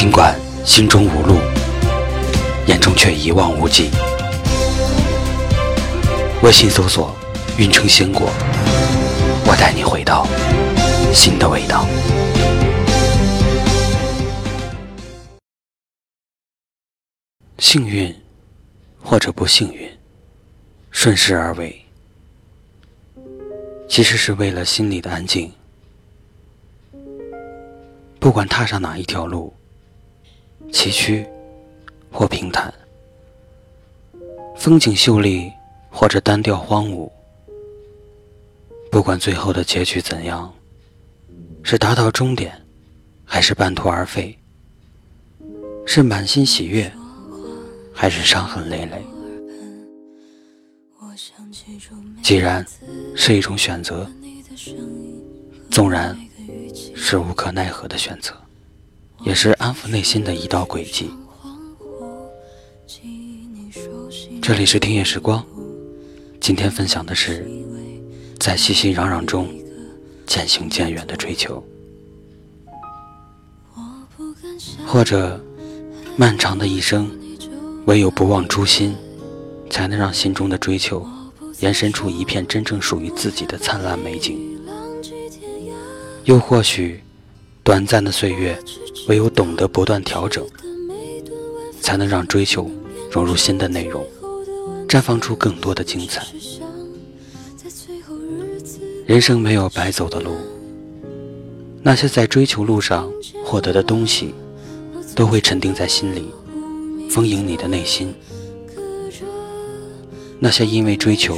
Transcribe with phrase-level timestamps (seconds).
[0.00, 1.38] 尽管心中无路，
[2.66, 3.90] 眼中却一望无际。
[6.42, 7.14] 微信搜索
[7.60, 8.30] “运城鲜果”。
[9.44, 10.26] 我带你回到
[11.12, 11.86] 新的味道。
[17.58, 18.10] 幸运
[19.02, 19.86] 或者不幸运，
[20.90, 21.78] 顺势而为，
[23.86, 25.52] 其实是为了心里的安静。
[28.18, 29.52] 不管踏上哪一条路，
[30.72, 31.26] 崎岖
[32.10, 32.72] 或平坦，
[34.56, 35.50] 风景秀丽
[35.90, 37.10] 或者单调荒芜。
[38.90, 40.52] 不管最后的结局怎样，
[41.62, 42.60] 是达到终点，
[43.24, 44.36] 还是半途而废；
[45.86, 46.90] 是满心喜悦，
[47.92, 49.04] 还是伤痕累累。
[52.22, 52.64] 既然
[53.14, 54.08] 是一种选择，
[55.70, 56.16] 纵然
[56.94, 58.34] 是无可奈何的选择，
[59.22, 61.10] 也是安抚内心的一道轨迹。
[64.40, 65.44] 这里是听夜时光，
[66.40, 67.48] 今天分享的是。
[68.38, 69.46] 在熙熙攘攘中
[70.26, 71.62] 渐行渐远的追求，
[74.86, 75.38] 或者
[76.16, 77.10] 漫长的一生，
[77.84, 78.96] 唯有不忘初心，
[79.68, 81.06] 才能让心中的追求
[81.58, 84.58] 延伸出一片真正属于自己的灿烂美景。
[86.24, 87.02] 又或许，
[87.62, 88.58] 短暂的岁月，
[89.08, 90.44] 唯有懂得不断调整，
[91.80, 92.68] 才能让追求
[93.10, 94.04] 融入新的内容，
[94.88, 96.26] 绽放出更多的精彩。
[99.06, 100.36] 人生没有白走的路，
[101.82, 103.12] 那些在追求路上
[103.44, 104.34] 获得的东西，
[105.14, 106.30] 都会沉淀在心里，
[107.10, 108.14] 丰盈你的内心。
[110.38, 111.36] 那些因为追求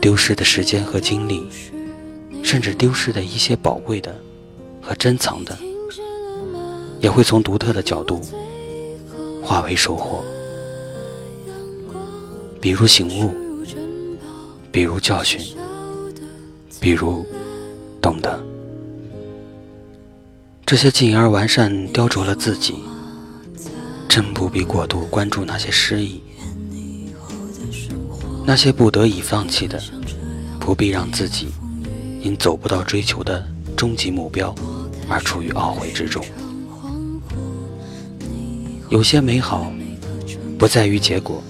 [0.00, 1.46] 丢失的时间和精力，
[2.42, 4.14] 甚至丢失的一些宝贵的
[4.90, 5.56] 和珍藏的，
[6.98, 8.20] 也会从独特的角度
[9.40, 10.24] 化为收获，
[12.60, 13.32] 比如醒悟，
[14.72, 15.40] 比如教训。
[16.80, 17.24] 比如，
[18.00, 18.42] 懂得
[20.66, 22.74] 这些进而完善、雕琢了自己，
[24.08, 26.20] 真不必过度关注那些失意，
[28.44, 29.80] 那些不得已放弃的，
[30.58, 31.48] 不必让自己
[32.22, 33.46] 因走不到追求的
[33.80, 34.54] 终极目标
[35.08, 36.22] 而处于懊悔之中。
[38.90, 39.72] 有些美好，
[40.58, 41.42] 不在于结果，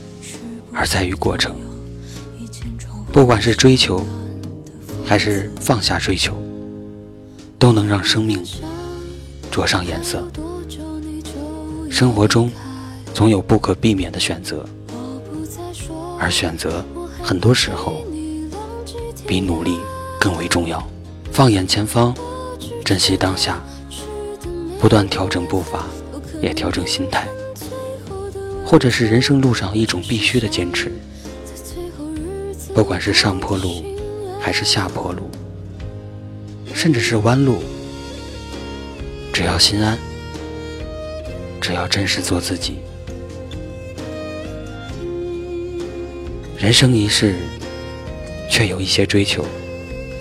[0.72, 1.56] 而在于过程。
[3.12, 4.06] 不管是追求。
[5.04, 6.40] 还是放下追求，
[7.58, 8.40] 都能让生命
[9.50, 10.24] 着上颜色。
[11.90, 12.48] 生活中
[13.12, 14.64] 总有不可避免的选择，
[16.16, 16.84] 而选择
[17.20, 18.04] 很多时候
[19.26, 19.80] 比努力
[20.20, 20.80] 更为重要。
[21.32, 22.14] 放眼前方，
[22.84, 23.62] 珍惜当下，
[24.78, 25.86] 不断调整步伐，
[26.42, 27.26] 也调整心态，
[28.64, 30.92] 或者是人生路上一种必须的坚持。
[32.74, 33.84] 不管是上坡路。
[34.42, 35.30] 还是下坡路，
[36.72, 37.62] 甚至是弯路，
[39.34, 39.98] 只要心安，
[41.60, 42.78] 只要真实做自己。
[46.56, 47.34] 人生一世，
[48.48, 49.44] 却有一些追求，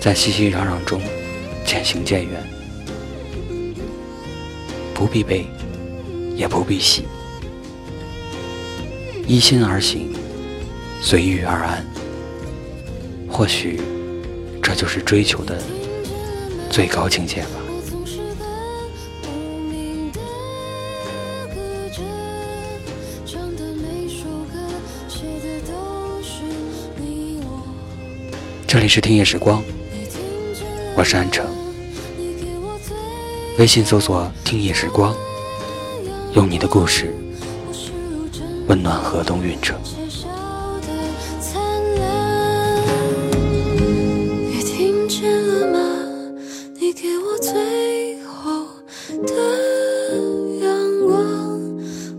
[0.00, 1.00] 在熙熙攘攘中
[1.64, 2.42] 渐行渐远。
[4.94, 5.46] 不必悲，
[6.34, 7.04] 也不必喜，
[9.26, 10.12] 依心而行，
[11.00, 11.86] 随遇而安。
[13.28, 13.80] 或许。
[14.62, 15.60] 这就是追求的
[16.70, 17.48] 最高境界吧。
[28.64, 29.60] 这里是听夜时光，
[31.02, 31.46] 山城。
[33.58, 35.14] 微信搜索“听夜时光”，
[36.34, 37.14] 用你的故事
[38.68, 39.78] 温暖河东运城。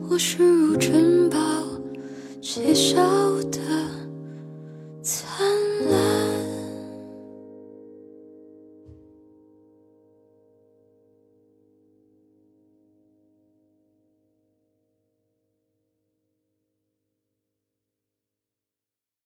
[0.09, 1.37] 我是如珍宝，
[3.49, 3.60] 的。